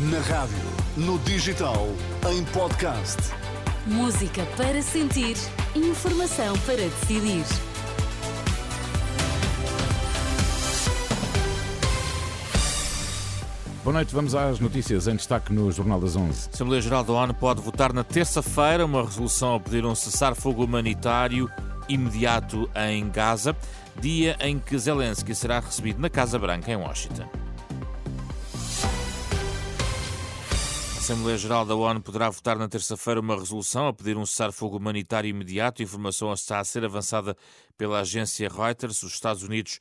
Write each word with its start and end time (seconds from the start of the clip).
Na 0.00 0.20
rádio, 0.20 0.56
no 0.96 1.18
digital, 1.18 1.88
em 2.30 2.44
podcast. 2.52 3.16
Música 3.84 4.46
para 4.56 4.80
sentir, 4.80 5.36
informação 5.74 6.56
para 6.60 6.76
decidir. 6.76 7.44
Boa 13.82 13.92
noite, 13.92 14.14
vamos 14.14 14.36
às 14.36 14.60
notícias 14.60 15.08
em 15.08 15.16
destaque 15.16 15.52
no 15.52 15.72
Jornal 15.72 16.00
das 16.00 16.14
11. 16.14 16.46
A 16.46 16.54
Assembleia 16.54 16.80
Geral 16.80 17.02
da 17.02 17.12
ONU 17.14 17.34
pode 17.34 17.60
votar 17.60 17.92
na 17.92 18.04
terça-feira 18.04 18.84
uma 18.84 19.02
resolução 19.02 19.56
a 19.56 19.58
pedir 19.58 19.84
um 19.84 19.96
cessar-fogo 19.96 20.62
humanitário 20.62 21.50
imediato 21.88 22.70
em 22.76 23.10
Gaza, 23.10 23.56
dia 24.00 24.36
em 24.38 24.60
que 24.60 24.78
Zelensky 24.78 25.34
será 25.34 25.58
recebido 25.58 26.00
na 26.00 26.08
Casa 26.08 26.38
Branca, 26.38 26.70
em 26.70 26.76
Washington. 26.76 27.28
Assembleia 31.08 31.38
Geral 31.38 31.64
da 31.64 31.74
ONU 31.74 32.02
poderá 32.02 32.28
votar 32.28 32.58
na 32.58 32.68
terça-feira 32.68 33.18
uma 33.18 33.34
resolução 33.34 33.88
a 33.88 33.94
pedir 33.94 34.14
um 34.18 34.26
cessar-fogo 34.26 34.76
humanitário 34.76 35.26
imediato. 35.26 35.82
Informação 35.82 36.30
está 36.34 36.60
a 36.60 36.64
ser 36.64 36.84
avançada 36.84 37.34
pela 37.78 38.00
agência 38.00 38.46
Reuters. 38.46 39.02
Os 39.02 39.14
Estados 39.14 39.42
Unidos 39.42 39.80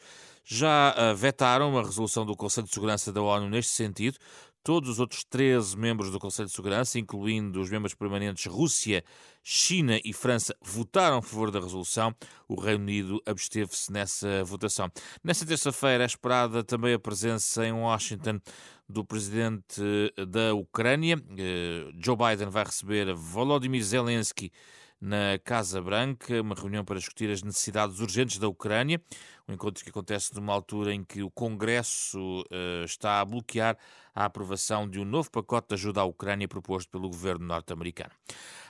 já 0.49 0.95
uh, 0.97 1.15
vetaram 1.15 1.77
a 1.77 1.83
resolução 1.83 2.25
do 2.25 2.33
Conselho 2.33 2.67
de 2.67 2.73
Segurança 2.73 3.11
da 3.11 3.21
ONU 3.21 3.49
neste 3.49 3.73
sentido. 3.73 4.17
Todos 4.63 4.89
os 4.89 4.99
outros 4.99 5.25
13 5.25 5.77
membros 5.77 6.09
do 6.09 6.19
Conselho 6.19 6.47
de 6.47 6.55
Segurança, 6.55 6.97
incluindo 6.97 7.59
os 7.59 7.69
membros 7.69 7.93
permanentes 7.93 8.45
Rússia, 8.45 9.03
China 9.43 9.99
e 10.03 10.13
França, 10.13 10.55
votaram 10.61 11.17
a 11.17 11.21
favor 11.21 11.51
da 11.51 11.59
resolução. 11.59 12.15
O 12.47 12.59
Reino 12.59 12.83
Unido 12.83 13.21
absteve-se 13.25 13.91
nessa 13.91 14.43
votação. 14.45 14.89
Nesta 15.21 15.45
terça-feira 15.45 16.03
é 16.03 16.07
esperada 16.07 16.63
também 16.63 16.93
a 16.93 16.99
presença 16.99 17.65
em 17.65 17.73
Washington 17.73 18.39
do 18.87 19.03
presidente 19.03 19.81
da 20.29 20.53
Ucrânia. 20.53 21.21
Eh, 21.37 21.91
Joe 22.01 22.15
Biden 22.15 22.49
vai 22.49 22.63
receber 22.63 23.13
Volodymyr 23.13 23.83
Zelensky 23.83 24.51
na 24.99 25.37
Casa 25.43 25.81
Branca, 25.81 26.41
uma 26.41 26.55
reunião 26.55 26.83
para 26.83 26.97
discutir 26.97 27.29
as 27.29 27.43
necessidades 27.43 27.99
urgentes 27.99 28.39
da 28.39 28.47
Ucrânia, 28.47 29.01
um 29.47 29.53
encontro 29.53 29.83
que 29.83 29.89
acontece 29.89 30.33
numa 30.35 30.53
altura 30.53 30.93
em 30.93 31.03
que 31.03 31.21
o 31.21 31.29
Congresso 31.29 32.41
uh, 32.41 32.83
está 32.83 33.21
a 33.21 33.25
bloquear 33.25 33.77
a 34.13 34.25
aprovação 34.25 34.89
de 34.89 34.99
um 34.99 35.05
novo 35.05 35.29
pacote 35.29 35.69
de 35.69 35.75
ajuda 35.75 36.01
à 36.01 36.03
Ucrânia 36.03 36.47
proposto 36.47 36.89
pelo 36.89 37.09
governo 37.09 37.45
norte-americano. 37.45 38.11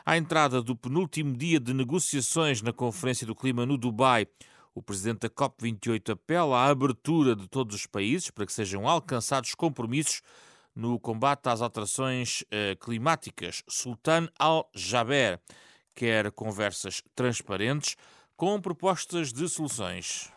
À 0.06 0.18
entrada 0.18 0.62
do 0.62 0.76
penúltimo 0.76 1.36
dia 1.36 1.60
de 1.60 1.74
negociações 1.74 2.62
na 2.62 2.74
Conferência 2.74 3.26
do 3.26 3.34
Clima 3.34 3.66
no 3.66 3.78
Dubai, 3.78 4.28
o 4.76 4.82
presidente 4.82 5.22
da 5.22 5.30
COP28 5.30 6.12
apela 6.12 6.60
à 6.60 6.68
abertura 6.68 7.36
de 7.36 7.48
todos 7.48 7.76
os 7.76 7.86
países 7.88 8.30
para 8.30 8.46
que 8.46 8.54
sejam 8.54 8.88
alcançados 8.88 9.56
compromissos 9.56 10.22
no 10.76 11.00
combate 11.00 11.48
às 11.48 11.62
alterações 11.62 12.42
uh, 12.42 12.78
climáticas. 12.80 13.64
Sultan 13.68 14.28
Al-Jaber 14.38 15.40
quer 15.98 16.32
conversas 16.32 17.02
transparentes 17.16 17.98
com 18.36 18.62
propostas 18.62 19.34
de 19.34 19.50
soluções. 19.50 20.32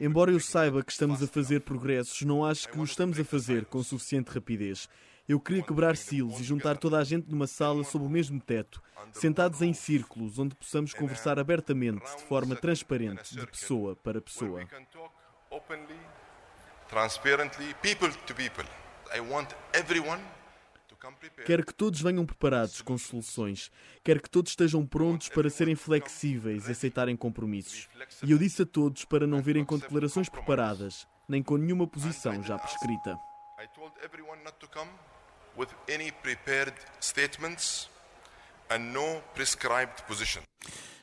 Embora 0.00 0.32
eu 0.32 0.40
saiba 0.40 0.82
que 0.82 0.90
estamos 0.90 1.22
a 1.22 1.28
fazer 1.28 1.60
progressos, 1.60 2.22
não 2.22 2.44
acho 2.44 2.68
que 2.68 2.78
o 2.78 2.82
estamos 2.82 3.20
a 3.20 3.24
fazer 3.24 3.66
com 3.66 3.84
suficiente 3.84 4.32
rapidez. 4.32 4.88
Eu 5.28 5.38
queria 5.38 5.62
quebrar 5.62 5.96
silos 5.96 6.40
e 6.40 6.42
juntar 6.42 6.76
toda 6.76 6.98
a 6.98 7.04
gente 7.04 7.30
numa 7.30 7.46
sala 7.46 7.84
sob 7.84 8.04
o 8.04 8.08
mesmo 8.08 8.40
teto, 8.40 8.82
sentados 9.12 9.62
em 9.62 9.72
círculos, 9.72 10.40
onde 10.40 10.56
possamos 10.56 10.92
conversar 10.92 11.38
abertamente, 11.38 12.04
de 12.16 12.24
forma 12.24 12.56
transparente, 12.56 13.36
de 13.36 13.46
pessoa 13.46 13.94
para 13.94 14.20
pessoa. 14.20 14.66
Transparently, 16.88 17.72
people 17.80 18.10
to 18.26 18.34
people. 18.34 18.81
Quero 21.44 21.66
que 21.66 21.74
todos 21.74 22.00
venham 22.00 22.24
preparados 22.24 22.80
com 22.80 22.96
soluções. 22.96 23.72
Quero 24.04 24.22
que 24.22 24.30
todos 24.30 24.52
estejam 24.52 24.86
prontos 24.86 25.28
para 25.28 25.50
serem 25.50 25.74
flexíveis 25.74 26.68
e 26.68 26.72
aceitarem 26.72 27.16
compromissos. 27.16 27.88
E 28.22 28.30
eu 28.30 28.38
disse 28.38 28.62
a 28.62 28.66
todos 28.66 29.04
para 29.04 29.26
não 29.26 29.42
virem 29.42 29.64
com 29.64 29.78
declarações 29.78 30.28
preparadas, 30.28 31.06
nem 31.28 31.42
com 31.42 31.56
nenhuma 31.56 31.86
posição 31.86 32.42
já 32.42 32.56
prescrita. 32.58 33.18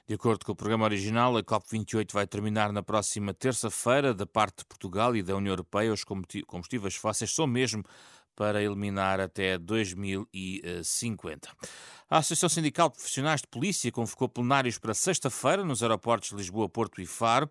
De 0.09 0.16
acordo 0.16 0.44
com 0.44 0.53
o 0.53 0.56
programa 0.56 0.86
original, 0.86 1.38
a 1.38 1.44
COP28 1.44 2.12
vai 2.14 2.25
terminar 2.25 2.74
na 2.74 2.81
próxima 2.81 3.31
terça-feira. 3.31 4.12
Da 4.12 4.25
parte 4.25 4.58
de 4.58 4.66
Portugal 4.66 5.16
e 5.16 5.22
da 5.22 5.36
União 5.36 5.52
Europeia, 5.52 5.94
os 5.94 6.03
combustíveis 6.03 6.96
fósseis 6.96 7.30
são 7.31 7.46
mesmo 7.46 7.84
para 8.36 8.59
eliminar 8.59 9.20
até 9.20 9.56
2050. 9.59 11.47
A 12.09 12.18
Associação 12.18 12.50
Sindical 12.50 12.90
de 12.90 12.96
Profissionais 12.96 13.42
de 13.42 13.47
Polícia 13.50 13.92
convocou 13.92 14.28
plenários 14.28 14.80
para 14.80 14.96
sexta-feira 14.96 15.64
nos 15.64 15.84
aeroportos 15.84 16.30
de 16.30 16.38
Lisboa, 16.38 16.68
Porto 16.68 17.00
e 17.00 17.06
Faro 17.06 17.47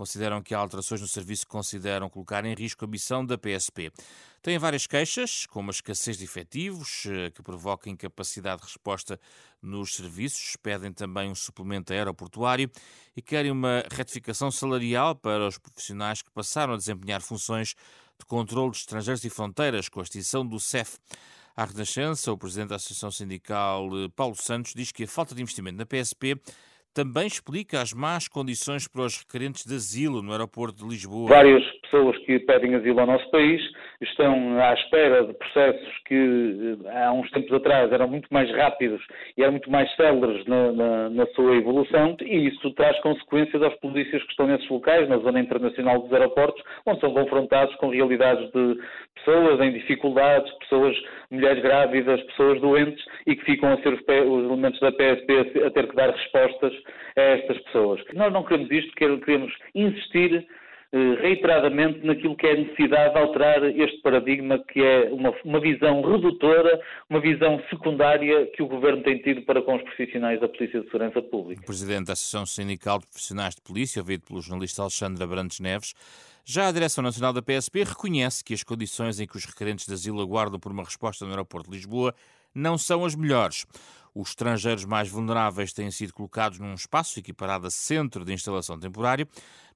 consideram 0.00 0.40
que 0.40 0.54
há 0.54 0.58
alterações 0.58 1.02
no 1.02 1.06
serviço 1.06 1.44
que 1.44 1.52
consideram 1.52 2.08
colocar 2.08 2.42
em 2.46 2.54
risco 2.54 2.86
a 2.86 2.88
missão 2.88 3.22
da 3.22 3.36
PSP. 3.36 3.92
Têm 4.40 4.58
várias 4.58 4.86
queixas, 4.86 5.44
como 5.44 5.68
a 5.68 5.72
escassez 5.72 6.16
de 6.16 6.24
efetivos, 6.24 7.04
eh, 7.04 7.30
que 7.30 7.42
provoca 7.42 7.90
incapacidade 7.90 8.62
de 8.62 8.68
resposta 8.68 9.20
nos 9.60 9.94
serviços, 9.94 10.56
pedem 10.62 10.90
também 10.90 11.30
um 11.30 11.34
suplemento 11.34 11.92
aeroportuário 11.92 12.70
e 13.14 13.20
querem 13.20 13.50
uma 13.50 13.84
retificação 13.92 14.50
salarial 14.50 15.14
para 15.14 15.46
os 15.46 15.58
profissionais 15.58 16.22
que 16.22 16.30
passaram 16.30 16.72
a 16.72 16.76
desempenhar 16.78 17.20
funções 17.20 17.74
de 18.18 18.24
controle 18.24 18.70
de 18.70 18.78
estrangeiros 18.78 19.22
e 19.22 19.28
fronteiras 19.28 19.90
com 19.90 20.00
a 20.00 20.02
extinção 20.02 20.46
do 20.46 20.58
CEF. 20.58 20.96
À 21.54 21.66
Renascença, 21.66 22.32
o 22.32 22.38
presidente 22.38 22.70
da 22.70 22.76
Associação 22.76 23.10
Sindical, 23.10 23.86
eh, 23.98 24.08
Paulo 24.16 24.34
Santos, 24.34 24.72
diz 24.74 24.92
que 24.92 25.04
a 25.04 25.08
falta 25.08 25.34
de 25.34 25.42
investimento 25.42 25.76
na 25.76 25.84
PSP 25.84 26.40
também 26.92 27.26
explica 27.26 27.80
as 27.80 27.92
más 27.92 28.28
condições 28.28 28.86
para 28.88 29.02
os 29.02 29.18
requerentes 29.18 29.64
de 29.64 29.74
asilo 29.74 30.22
no 30.22 30.32
aeroporto 30.32 30.82
de 30.82 30.88
Lisboa. 30.88 31.28
Várias 31.28 31.62
pessoas 31.90 32.16
que 32.18 32.38
pedem 32.38 32.74
asilo 32.74 33.00
ao 33.00 33.06
nosso 33.06 33.28
país 33.30 33.60
estão 34.00 34.60
à 34.60 34.72
espera 34.74 35.24
de 35.24 35.34
processos 35.34 35.98
que 36.06 36.78
eh, 36.84 37.04
há 37.04 37.12
uns 37.12 37.30
tempos 37.32 37.52
atrás 37.52 37.92
eram 37.92 38.08
muito 38.08 38.28
mais 38.30 38.50
rápidos 38.52 39.02
e 39.36 39.42
eram 39.42 39.52
muito 39.52 39.70
mais 39.70 39.94
céleres 39.96 40.46
na, 40.46 40.72
na, 40.72 41.10
na 41.10 41.26
sua 41.28 41.56
evolução 41.56 42.16
e 42.22 42.48
isso 42.48 42.70
traz 42.74 42.98
consequências 43.00 43.62
aos 43.62 43.74
polícias 43.76 44.22
que 44.22 44.30
estão 44.30 44.46
nesses 44.46 44.68
locais, 44.68 45.08
na 45.08 45.18
zona 45.18 45.40
internacional 45.40 46.00
dos 46.00 46.12
aeroportos, 46.12 46.62
onde 46.86 47.00
são 47.00 47.12
confrontados 47.12 47.74
com 47.76 47.90
realidades 47.90 48.50
de 48.52 48.78
pessoas 49.16 49.60
em 49.60 49.72
dificuldades, 49.72 50.50
pessoas, 50.60 50.96
mulheres 51.30 51.62
grávidas, 51.62 52.22
pessoas 52.22 52.60
doentes 52.60 53.04
e 53.26 53.34
que 53.36 53.44
ficam 53.44 53.72
a 53.72 53.76
ser 53.82 53.92
os, 53.92 54.00
os 54.00 54.44
elementos 54.44 54.80
da 54.80 54.92
PSP 54.92 55.64
a 55.66 55.70
ter 55.70 55.88
que 55.88 55.96
dar 55.96 56.10
respostas 56.10 56.72
a 57.16 57.20
estas 57.20 57.58
pessoas. 57.64 58.00
Nós 58.14 58.32
não 58.32 58.44
queremos 58.44 58.70
isto, 58.70 58.94
queremos 58.94 59.52
insistir 59.74 60.46
reiteradamente 60.92 62.04
naquilo 62.04 62.36
que 62.36 62.46
é 62.46 62.52
a 62.52 62.56
necessidade 62.56 63.14
de 63.14 63.20
alterar 63.20 63.62
este 63.64 64.00
paradigma, 64.02 64.58
que 64.58 64.80
é 64.82 65.08
uma, 65.12 65.32
uma, 65.44 65.60
visão 65.60 66.02
redutora, 66.02 66.80
uma 67.08 67.20
visão 67.20 67.62
secundária 67.70 68.46
que 68.48 68.62
o 68.62 68.66
Governo 68.66 69.02
tem 69.02 69.18
tido 69.18 69.42
para 69.42 69.62
com 69.62 69.76
os 69.76 69.82
profissionais 69.82 70.40
da 70.40 70.48
Polícia 70.48 70.80
de 70.80 70.86
Segurança 70.86 71.22
Pública. 71.22 71.62
Presidente 71.64 72.06
da 72.06 72.14
Associação 72.14 72.44
Sindical 72.44 72.98
de 72.98 73.06
Profissionais 73.06 73.54
de 73.54 73.60
Polícia, 73.62 74.02
ouvido 74.02 74.24
pelo 74.26 74.40
jornalista 74.40 74.82
Alexandre 74.82 75.22
Abrantes 75.22 75.60
Neves, 75.60 75.94
já 76.44 76.66
a 76.66 76.72
Direção 76.72 77.04
Nacional 77.04 77.32
da 77.32 77.42
PSP 77.42 77.84
reconhece 77.84 78.42
que 78.42 78.52
as 78.52 78.64
condições 78.64 79.20
em 79.20 79.26
que 79.26 79.36
os 79.36 79.44
requerentes 79.44 79.86
de 79.86 79.92
asilo 79.92 80.20
aguardam 80.20 80.58
por 80.58 80.72
uma 80.72 80.82
resposta 80.82 81.24
no 81.24 81.30
aeroporto 81.30 81.70
de 81.70 81.76
Lisboa 81.76 82.12
não 82.52 82.76
são 82.76 83.04
as 83.04 83.14
melhores. 83.14 83.64
Os 84.14 84.30
estrangeiros 84.30 84.84
mais 84.84 85.08
vulneráveis 85.08 85.72
têm 85.72 85.90
sido 85.90 86.12
colocados 86.12 86.58
num 86.58 86.74
espaço 86.74 87.18
equiparado 87.18 87.66
a 87.66 87.70
centro 87.70 88.24
de 88.24 88.32
instalação 88.32 88.78
temporário. 88.78 89.28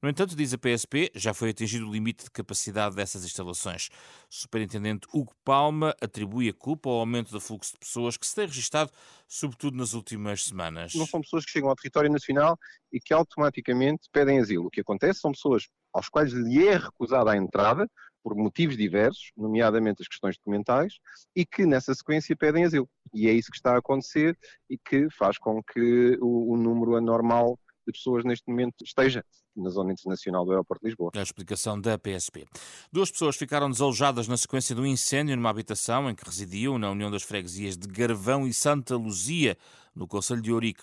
No 0.02 0.08
entanto, 0.10 0.36
diz 0.36 0.52
a 0.52 0.58
PSP, 0.58 1.10
já 1.14 1.32
foi 1.32 1.50
atingido 1.50 1.88
o 1.88 1.92
limite 1.92 2.24
de 2.24 2.30
capacidade 2.30 2.94
dessas 2.94 3.24
instalações. 3.24 3.88
O 4.30 4.34
superintendente 4.34 5.06
Hugo 5.14 5.32
Palma 5.44 5.94
atribui 6.00 6.48
a 6.48 6.52
culpa 6.52 6.90
ao 6.90 6.96
aumento 6.96 7.30
do 7.30 7.40
fluxo 7.40 7.72
de 7.72 7.78
pessoas 7.78 8.16
que 8.16 8.26
se 8.26 8.34
tem 8.34 8.46
registado, 8.46 8.90
sobretudo 9.26 9.76
nas 9.76 9.94
últimas 9.94 10.44
semanas. 10.44 10.94
Não 10.94 11.06
são 11.06 11.20
pessoas 11.20 11.44
que 11.44 11.52
chegam 11.52 11.70
ao 11.70 11.76
território 11.76 12.10
nacional 12.10 12.58
e 12.92 13.00
que 13.00 13.14
automaticamente 13.14 14.08
pedem 14.12 14.40
asilo. 14.40 14.66
O 14.66 14.70
que 14.70 14.80
acontece 14.80 15.20
são 15.20 15.32
pessoas 15.32 15.68
aos 15.92 16.08
quais 16.08 16.32
lhe 16.32 16.66
é 16.66 16.76
recusada 16.76 17.30
a 17.30 17.36
entrada, 17.36 17.88
por 18.24 18.34
motivos 18.34 18.76
diversos, 18.76 19.30
nomeadamente 19.36 20.00
as 20.00 20.08
questões 20.08 20.36
documentais, 20.38 20.94
e 21.36 21.44
que 21.44 21.66
nessa 21.66 21.94
sequência 21.94 22.34
pedem 22.34 22.64
asilo. 22.64 22.88
E 23.14 23.28
é 23.28 23.32
isso 23.32 23.50
que 23.50 23.56
está 23.56 23.74
a 23.74 23.78
acontecer 23.78 24.36
e 24.68 24.76
que 24.76 25.08
faz 25.10 25.38
com 25.38 25.62
que 25.62 26.18
o, 26.20 26.52
o 26.52 26.56
número 26.56 26.96
anormal 26.96 27.58
de 27.86 27.92
pessoas 27.92 28.24
neste 28.24 28.48
momento 28.48 28.74
esteja 28.82 29.24
na 29.56 29.70
zona 29.70 29.92
internacional 29.92 30.44
do 30.44 30.50
aeroporto 30.50 30.82
de 30.82 30.88
Lisboa. 30.88 31.12
A 31.14 31.22
explicação 31.22 31.80
da 31.80 31.96
PSP. 31.98 32.44
Duas 32.90 33.10
pessoas 33.10 33.36
ficaram 33.36 33.70
desalojadas 33.70 34.26
na 34.26 34.36
sequência 34.36 34.74
de 34.74 34.80
um 34.80 34.86
incêndio 34.86 35.36
numa 35.36 35.50
habitação 35.50 36.10
em 36.10 36.14
que 36.14 36.24
residiam 36.24 36.78
na 36.78 36.90
União 36.90 37.10
das 37.10 37.22
Freguesias 37.22 37.76
de 37.76 37.86
Garvão 37.86 38.46
e 38.46 38.52
Santa 38.52 38.96
Luzia, 38.96 39.56
no 39.94 40.08
Conselho 40.08 40.42
de 40.42 40.52
Ourique. 40.52 40.82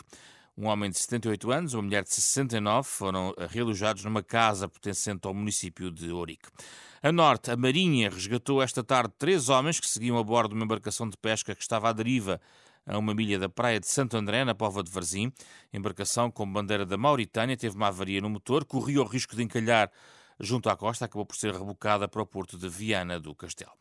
Um 0.61 0.67
homem 0.67 0.91
de 0.91 0.99
78 0.99 1.51
anos, 1.51 1.73
uma 1.73 1.81
mulher 1.81 2.03
de 2.03 2.13
69 2.13 2.87
foram 2.87 3.33
realojados 3.49 4.05
numa 4.05 4.21
casa 4.21 4.69
pertencente 4.69 5.27
ao 5.27 5.33
município 5.33 5.89
de 5.89 6.11
Ourique. 6.11 6.47
A 7.01 7.11
norte, 7.11 7.49
a 7.49 7.57
Marinha 7.57 8.11
resgatou 8.11 8.61
esta 8.61 8.83
tarde 8.83 9.11
três 9.17 9.49
homens 9.49 9.79
que 9.79 9.87
seguiam 9.87 10.19
a 10.19 10.23
bordo 10.23 10.49
de 10.49 10.55
uma 10.57 10.65
embarcação 10.65 11.09
de 11.09 11.17
pesca 11.17 11.55
que 11.55 11.63
estava 11.63 11.89
à 11.89 11.91
deriva 11.91 12.39
a 12.85 12.95
uma 12.95 13.11
milha 13.15 13.39
da 13.39 13.49
praia 13.49 13.79
de 13.79 13.87
Santo 13.87 14.15
André, 14.15 14.45
na 14.45 14.53
Pova 14.53 14.83
de 14.83 14.91
Varzim. 14.91 15.33
Embarcação 15.73 16.29
com 16.29 16.45
bandeira 16.45 16.85
da 16.85 16.95
Mauritânia 16.95 17.57
teve 17.57 17.75
uma 17.75 17.87
avaria 17.87 18.21
no 18.21 18.29
motor, 18.29 18.63
corria 18.63 19.01
o 19.01 19.05
risco 19.05 19.35
de 19.35 19.41
encalhar 19.41 19.91
junto 20.39 20.69
à 20.69 20.77
costa, 20.77 21.05
acabou 21.05 21.25
por 21.25 21.35
ser 21.35 21.53
rebocada 21.53 22.07
para 22.07 22.21
o 22.21 22.25
porto 22.25 22.55
de 22.55 22.69
Viana 22.69 23.19
do 23.19 23.33
Castelo. 23.33 23.71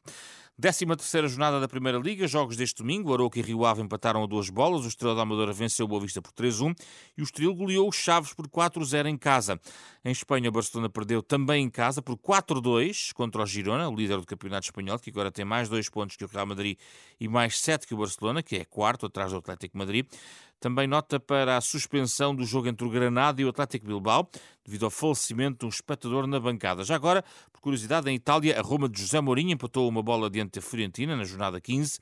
13 0.61 0.85
terceira 0.89 1.27
jornada 1.27 1.59
da 1.59 1.67
Primeira 1.67 1.97
Liga, 1.97 2.29
jogos 2.29 2.55
deste 2.55 2.83
domingo, 2.83 3.15
Arouca 3.15 3.39
e 3.39 3.43
Rio 3.43 3.65
Ave 3.65 3.81
empataram 3.81 4.23
a 4.23 4.27
duas 4.27 4.51
bolas, 4.51 4.85
o 4.85 4.89
Estrela 4.89 5.15
da 5.15 5.23
Amadora 5.23 5.55
venceu 5.55 5.87
o 5.87 5.89
Boa 5.89 6.03
Vista 6.03 6.21
por 6.21 6.33
3-1 6.33 6.77
e 7.17 7.23
o 7.23 7.25
Estoril 7.25 7.55
goleou 7.55 7.89
os 7.89 7.97
Chaves 7.97 8.35
por 8.35 8.47
4-0 8.47 9.07
em 9.07 9.17
casa. 9.17 9.59
Em 10.05 10.11
Espanha, 10.11 10.51
o 10.51 10.53
Barcelona 10.53 10.91
perdeu 10.91 11.23
também 11.23 11.65
em 11.65 11.71
casa 11.71 12.03
por 12.03 12.15
4-2 12.19 13.11
contra 13.15 13.43
o 13.43 13.47
Girona, 13.47 13.89
o 13.89 13.97
líder 13.97 14.19
do 14.19 14.27
campeonato 14.27 14.67
espanhol, 14.67 14.99
que 14.99 15.09
agora 15.09 15.33
tem 15.33 15.47
mais 15.47 15.67
dois 15.71 15.89
pontos 15.89 16.15
que 16.15 16.27
o 16.27 16.29
Real 16.29 16.45
Madrid 16.45 16.77
e 17.19 17.27
mais 17.27 17.59
sete 17.59 17.87
que 17.87 17.95
o 17.95 17.97
Barcelona, 17.97 18.43
que 18.43 18.57
é 18.57 18.65
quarto 18.67 19.07
atrás 19.07 19.33
do 19.33 19.39
Atlético 19.39 19.79
Madrid. 19.79 20.07
Também 20.61 20.87
nota 20.87 21.19
para 21.19 21.57
a 21.57 21.61
suspensão 21.61 22.35
do 22.35 22.45
jogo 22.45 22.69
entre 22.69 22.87
o 22.87 22.91
Granada 22.91 23.41
e 23.41 23.45
o 23.45 23.49
Atlético 23.49 23.87
Bilbao, 23.87 24.29
devido 24.65 24.85
ao 24.85 24.91
falecimento 24.91 25.61
de 25.61 25.67
um 25.67 25.69
espectador 25.71 26.27
na 26.27 26.39
bancada. 26.39 26.85
Já 26.85 26.95
agora, 26.95 27.25
por 27.51 27.61
curiosidade, 27.61 28.11
em 28.11 28.15
Itália, 28.15 28.59
a 28.59 28.63
Roma 28.63 28.89
de 28.89 29.01
José 29.01 29.21
Mourinho 29.21 29.53
empatou 29.53 29.89
uma 29.89 30.03
bola 30.03 30.29
diante 30.29 30.61
da 30.61 30.63
Fiorentina 30.63 31.17
na 31.17 31.25
jornada 31.25 31.61
15 31.61 31.99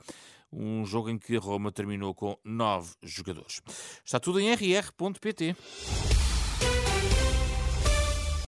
um 0.52 0.84
jogo 0.84 1.10
em 1.10 1.18
que 1.18 1.36
a 1.36 1.40
Roma 1.40 1.70
terminou 1.70 2.14
com 2.14 2.38
nove 2.42 2.94
jogadores. 3.02 3.60
Está 4.04 4.18
tudo 4.18 4.40
em 4.40 4.50
rr.pt. 4.50 5.54